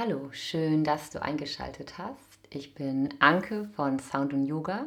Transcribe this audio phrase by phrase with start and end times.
[0.00, 2.38] Hallo, schön, dass du eingeschaltet hast.
[2.50, 4.86] Ich bin Anke von Sound und Yoga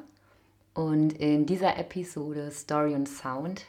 [0.74, 3.66] und in dieser Episode Story und Sound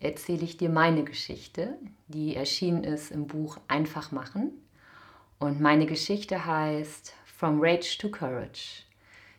[0.00, 4.50] erzähle ich dir meine Geschichte, die erschienen ist im Buch Einfach machen.
[5.38, 8.82] Und meine Geschichte heißt From Rage to Courage.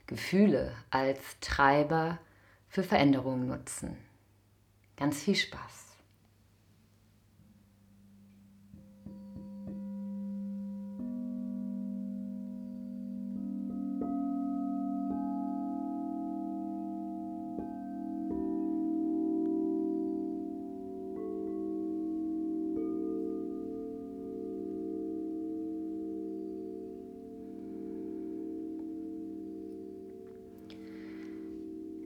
[0.08, 2.20] Gefühle als Treiber
[2.70, 3.98] für Veränderungen nutzen.
[4.96, 5.93] Ganz viel Spaß.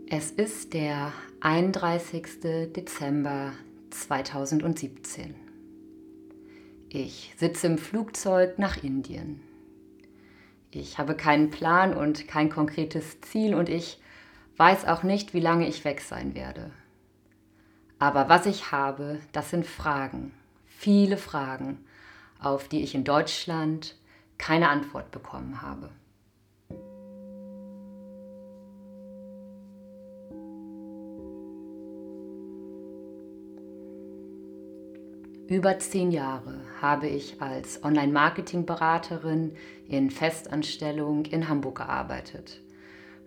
[0.10, 1.12] Es ist der
[1.42, 2.40] 31.
[2.74, 3.52] Dezember
[3.90, 5.36] 2017.
[6.88, 9.42] Ich sitze im Flugzeug nach Indien.
[10.72, 14.00] Ich habe keinen Plan und kein konkretes Ziel und ich
[14.56, 16.72] weiß auch nicht, wie lange ich weg sein werde.
[18.00, 20.32] Aber was ich habe, das sind Fragen,
[20.68, 21.84] viele Fragen,
[22.40, 23.98] auf die ich in Deutschland
[24.38, 25.90] keine Antwort bekommen habe.
[35.48, 39.56] Über zehn Jahre habe ich als Online-Marketing-Beraterin
[39.88, 42.60] in Festanstellung in Hamburg gearbeitet.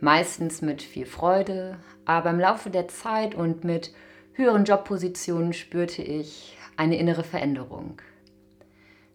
[0.01, 3.95] Meistens mit viel Freude, aber im Laufe der Zeit und mit
[4.35, 8.03] höheren Jobpositionen spürte ich eine innere Veränderung.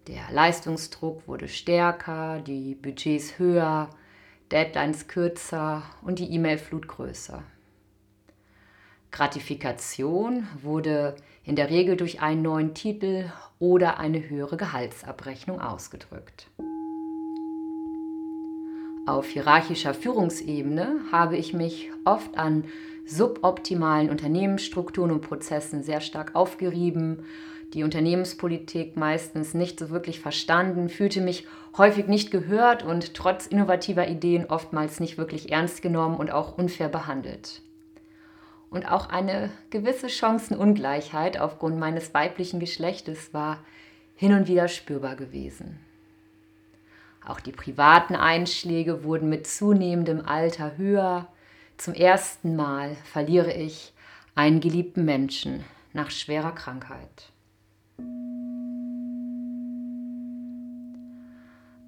[0.07, 3.91] Der Leistungsdruck wurde stärker, die Budgets höher,
[4.51, 7.43] Deadlines kürzer und die E-Mail-Flut größer.
[9.15, 16.47] Gratifikation wurde in der Regel durch einen neuen Titel oder eine höhere Gehaltsabrechnung ausgedrückt.
[19.07, 22.65] Auf hierarchischer Führungsebene habe ich mich oft an
[23.05, 27.23] suboptimalen Unternehmensstrukturen und Prozessen sehr stark aufgerieben,
[27.73, 34.09] die Unternehmenspolitik meistens nicht so wirklich verstanden, fühlte mich häufig nicht gehört und trotz innovativer
[34.09, 37.61] Ideen oftmals nicht wirklich ernst genommen und auch unfair behandelt
[38.69, 43.59] und auch eine gewisse Chancenungleichheit aufgrund meines weiblichen Geschlechtes war
[44.15, 45.79] hin und wieder spürbar gewesen.
[47.25, 51.27] Auch die privaten Einschläge wurden mit zunehmendem Alter höher.
[51.77, 53.93] Zum ersten Mal verliere ich
[54.35, 57.31] einen geliebten Menschen nach schwerer Krankheit.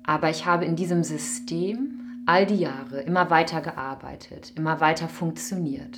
[0.03, 5.97] Aber ich habe in diesem System all die Jahre immer weiter gearbeitet, immer weiter funktioniert.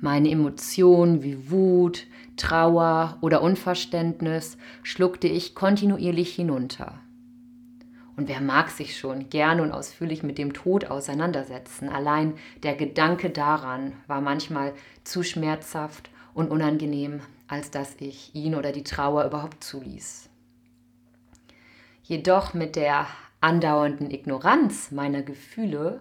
[0.00, 7.00] Meine Emotionen wie Wut, Trauer oder Unverständnis schluckte ich kontinuierlich hinunter.
[8.16, 11.88] Und wer mag sich schon gerne und ausführlich mit dem Tod auseinandersetzen?
[11.88, 14.72] Allein der Gedanke daran war manchmal
[15.02, 20.28] zu schmerzhaft und unangenehm, als dass ich ihn oder die Trauer überhaupt zuließ.
[22.04, 23.06] Jedoch mit der
[23.40, 26.00] andauernden Ignoranz meiner Gefühle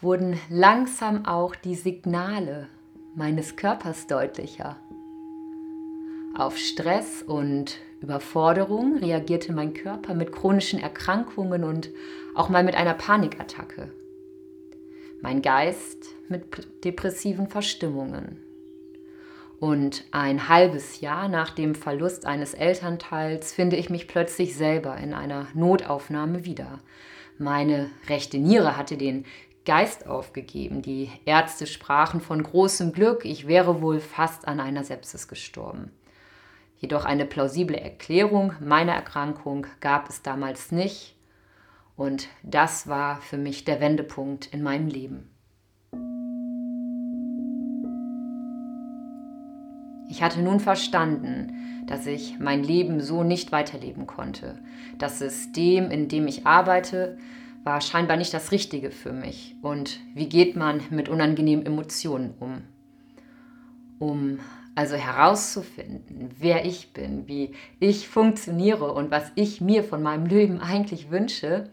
[0.00, 2.68] wurden langsam auch die Signale
[3.16, 4.76] meines Körpers deutlicher.
[6.36, 11.88] Auf Stress und Überforderung reagierte mein Körper mit chronischen Erkrankungen und
[12.34, 13.90] auch mal mit einer Panikattacke.
[15.22, 18.36] Mein Geist mit depressiven Verstimmungen.
[19.58, 25.14] Und ein halbes Jahr nach dem Verlust eines Elternteils finde ich mich plötzlich selber in
[25.14, 26.80] einer Notaufnahme wieder.
[27.38, 29.24] Meine rechte Niere hatte den
[29.66, 30.80] Geist aufgegeben.
[30.80, 35.90] Die Ärzte sprachen von großem Glück, ich wäre wohl fast an einer Sepsis gestorben.
[36.78, 41.16] Jedoch eine plausible Erklärung meiner Erkrankung gab es damals nicht
[41.96, 45.30] und das war für mich der Wendepunkt in meinem Leben.
[50.08, 54.58] Ich hatte nun verstanden, dass ich mein Leben so nicht weiterleben konnte.
[54.98, 57.18] Das System, in dem ich arbeite,
[57.66, 59.56] war scheinbar nicht das Richtige für mich.
[59.60, 62.62] Und wie geht man mit unangenehmen Emotionen um?
[63.98, 64.38] Um
[64.76, 70.60] also herauszufinden, wer ich bin, wie ich funktioniere und was ich mir von meinem Leben
[70.60, 71.70] eigentlich wünsche,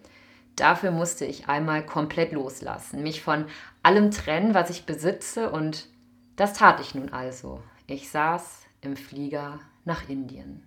[0.55, 3.45] dafür musste ich einmal komplett loslassen, mich von
[3.83, 5.89] allem trennen, was ich besitze und
[6.37, 7.61] das tat ich nun also.
[7.85, 10.63] Ich saß im Flieger nach Indien.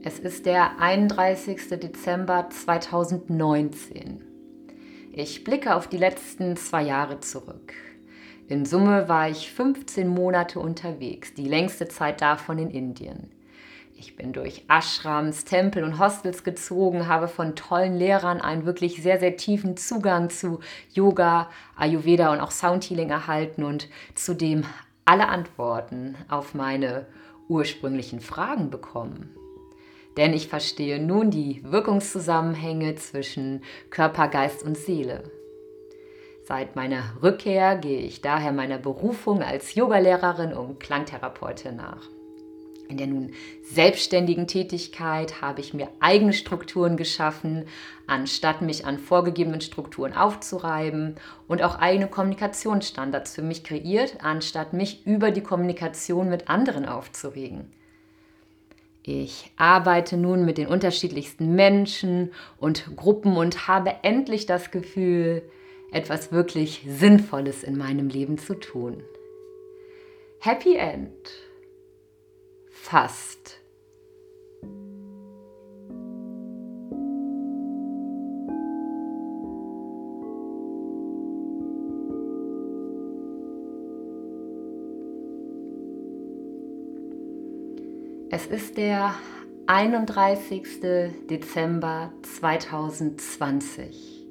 [0.00, 1.70] Es ist der 31.
[1.70, 4.22] Dezember 2019.
[5.12, 7.74] Ich blicke auf die letzten zwei Jahre zurück.
[8.46, 13.32] In Summe war ich 15 Monate unterwegs, die längste Zeit davon in Indien.
[13.96, 19.18] Ich bin durch Ashrams, Tempel und Hostels gezogen, habe von tollen Lehrern einen wirklich sehr,
[19.18, 20.60] sehr tiefen Zugang zu
[20.92, 24.62] Yoga, Ayurveda und auch Soundhealing erhalten und zudem
[25.04, 27.06] alle Antworten auf meine
[27.48, 29.34] ursprünglichen Fragen bekommen.
[30.18, 35.30] Denn ich verstehe nun die Wirkungszusammenhänge zwischen Körper, Geist und Seele.
[36.44, 42.08] Seit meiner Rückkehr gehe ich daher meiner Berufung als Yogalehrerin und Klangtherapeutin nach.
[42.88, 43.30] In der nun
[43.62, 47.66] selbstständigen Tätigkeit habe ich mir eigene Strukturen geschaffen,
[48.08, 51.14] anstatt mich an vorgegebenen Strukturen aufzureiben
[51.46, 57.70] und auch eigene Kommunikationsstandards für mich kreiert, anstatt mich über die Kommunikation mit anderen aufzuregen.
[59.10, 65.40] Ich arbeite nun mit den unterschiedlichsten Menschen und Gruppen und habe endlich das Gefühl,
[65.90, 69.02] etwas wirklich Sinnvolles in meinem Leben zu tun.
[70.40, 71.30] Happy End
[72.70, 73.57] fast.
[88.30, 89.14] Es ist der
[89.68, 90.82] 31.
[91.30, 94.26] Dezember 2020.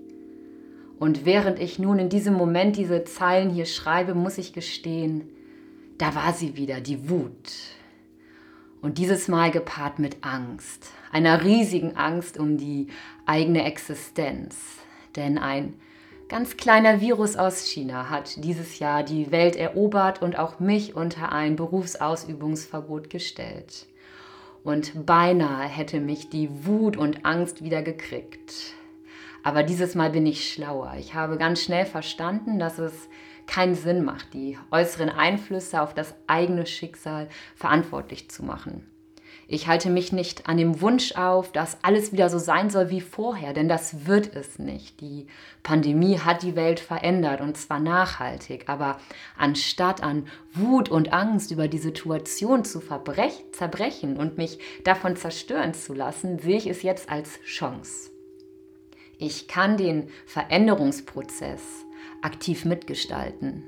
[1.00, 5.28] Und während ich nun in diesem Moment diese Zeilen hier schreibe, muss ich gestehen,
[5.98, 7.52] da war sie wieder, die Wut.
[8.84, 12.90] Und dieses Mal gepaart mit Angst, einer riesigen Angst um die
[13.26, 14.58] eigene Existenz.
[15.16, 15.74] Denn ein
[16.30, 21.32] ganz kleiner Virus aus China hat dieses Jahr die Welt erobert und auch mich unter
[21.32, 23.86] ein Berufsausübungsverbot gestellt.
[24.64, 28.74] Und beinahe hätte mich die Wut und Angst wieder gekriegt.
[29.44, 30.96] Aber dieses Mal bin ich schlauer.
[31.00, 33.08] Ich habe ganz schnell verstanden, dass es
[33.46, 38.86] keinen Sinn macht, die äußeren Einflüsse auf das eigene Schicksal verantwortlich zu machen.
[39.50, 43.00] Ich halte mich nicht an dem Wunsch auf, dass alles wieder so sein soll wie
[43.00, 45.00] vorher, denn das wird es nicht.
[45.00, 45.28] Die
[45.64, 49.00] Pandemie hat die Welt verändert und zwar nachhaltig, aber
[49.38, 55.94] anstatt an Wut und Angst über die Situation zu zerbrechen und mich davon zerstören zu
[55.94, 58.12] lassen, sehe ich es jetzt als Chance.
[59.18, 61.62] Ich kann den Veränderungsprozess
[62.22, 63.64] aktiv mitgestalten.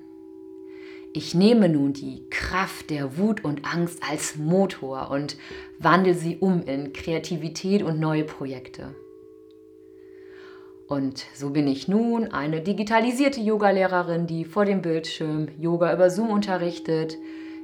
[1.11, 5.37] Ich nehme nun die Kraft der Wut und Angst als Motor und
[5.79, 8.93] wandle sie um in Kreativität und neue Projekte.
[10.87, 16.29] Und so bin ich nun eine digitalisierte Yogalehrerin, die vor dem Bildschirm Yoga über Zoom
[16.29, 17.17] unterrichtet.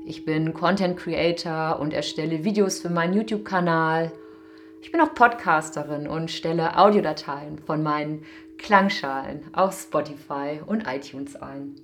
[0.07, 4.11] Ich bin Content Creator und erstelle Videos für meinen YouTube-Kanal.
[4.81, 8.23] Ich bin auch Podcasterin und stelle Audiodateien von meinen
[8.57, 11.75] Klangschalen auf Spotify und iTunes ein.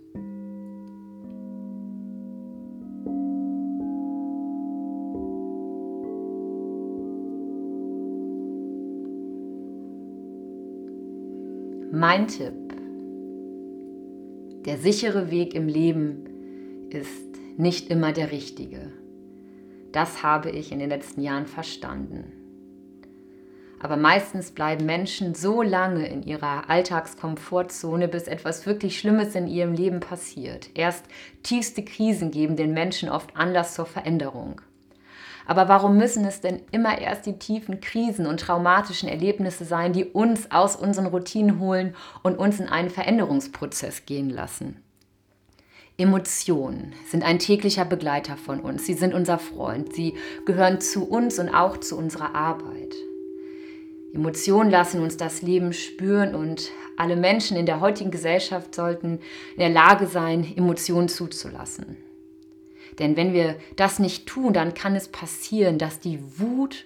[11.94, 12.54] Mein Tipp.
[14.66, 18.94] Der sichere Weg im Leben ist nicht immer der richtige.
[19.92, 22.32] Das habe ich in den letzten Jahren verstanden.
[23.82, 29.74] Aber meistens bleiben Menschen so lange in ihrer Alltagskomfortzone, bis etwas wirklich Schlimmes in ihrem
[29.74, 30.70] Leben passiert.
[30.74, 31.04] Erst
[31.44, 34.62] tiefste Krisen geben den Menschen oft Anlass zur Veränderung.
[35.52, 40.06] Aber warum müssen es denn immer erst die tiefen Krisen und traumatischen Erlebnisse sein, die
[40.06, 41.94] uns aus unseren Routinen holen
[42.24, 44.82] und uns in einen Veränderungsprozess gehen lassen?
[45.98, 48.86] Emotionen sind ein täglicher Begleiter von uns.
[48.86, 49.94] Sie sind unser Freund.
[49.94, 50.14] Sie
[50.46, 52.96] gehören zu uns und auch zu unserer Arbeit.
[54.14, 59.20] Emotionen lassen uns das Leben spüren und alle Menschen in der heutigen Gesellschaft sollten
[59.56, 61.98] in der Lage sein, Emotionen zuzulassen.
[63.00, 66.86] Denn wenn wir das nicht tun, dann kann es passieren, dass die Wut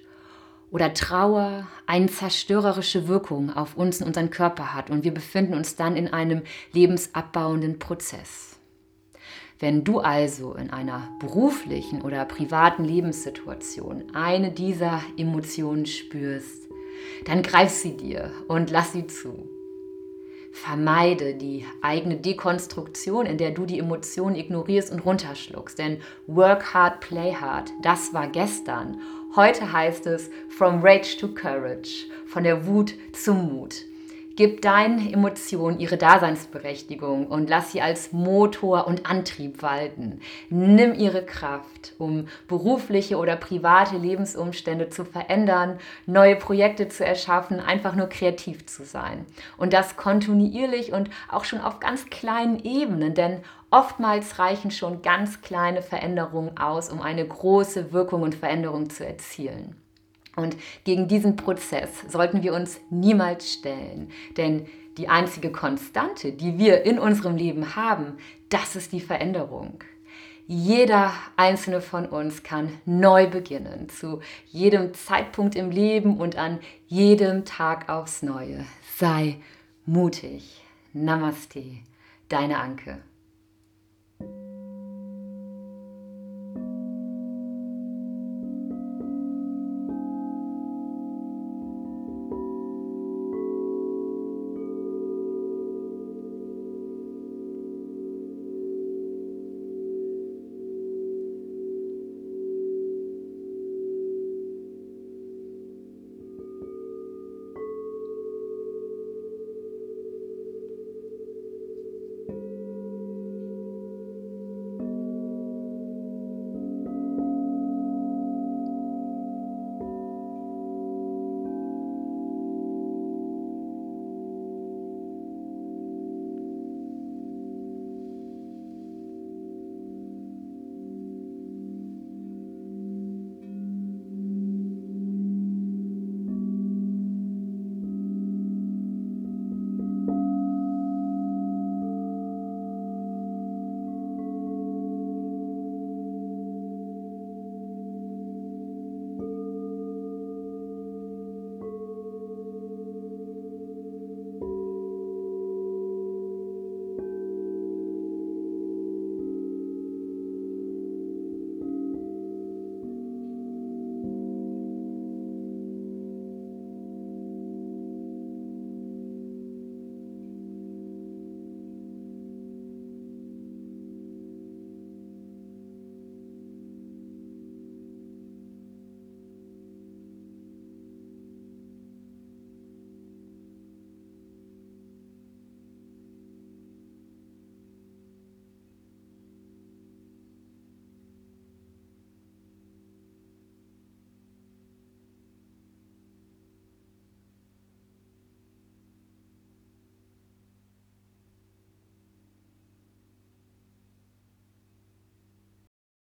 [0.72, 5.76] oder Trauer eine zerstörerische Wirkung auf uns und unseren Körper hat und wir befinden uns
[5.76, 6.42] dann in einem
[6.74, 8.60] lebensabbauenden Prozess.
[9.58, 16.68] Wenn du also in einer beruflichen oder privaten Lebenssituation eine dieser Emotionen spürst,
[17.24, 19.55] dann greif sie dir und lass sie zu.
[20.56, 25.78] Vermeide die eigene Dekonstruktion, in der du die Emotionen ignorierst und runterschluckst.
[25.78, 25.98] Denn
[26.28, 29.02] work hard, play hard, das war gestern.
[29.36, 33.84] Heute heißt es from rage to courage, von der Wut zum Mut.
[34.36, 40.20] Gib deinen Emotionen ihre Daseinsberechtigung und lass sie als Motor und Antrieb walten.
[40.50, 47.96] Nimm ihre Kraft, um berufliche oder private Lebensumstände zu verändern, neue Projekte zu erschaffen, einfach
[47.96, 49.26] nur kreativ zu sein.
[49.56, 53.40] Und das kontinuierlich und auch schon auf ganz kleinen Ebenen, denn
[53.72, 59.78] oftmals reichen schon ganz kleine Veränderungen aus, um eine große Wirkung und Veränderung zu erzielen.
[60.36, 64.66] Und gegen diesen Prozess sollten wir uns niemals stellen, denn
[64.98, 68.18] die einzige Konstante, die wir in unserem Leben haben,
[68.50, 69.84] das ist die Veränderung.
[70.48, 77.46] Jeder einzelne von uns kann neu beginnen, zu jedem Zeitpunkt im Leben und an jedem
[77.46, 78.66] Tag aufs Neue.
[78.96, 79.38] Sei
[79.86, 80.62] mutig.
[80.94, 81.64] Namaste,
[82.30, 83.00] deine Anke.